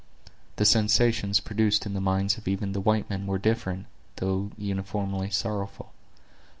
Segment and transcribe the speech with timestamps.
[0.55, 3.85] The sensations produced in the minds of even the white men were different,
[4.15, 5.91] though uniformly sorrowful.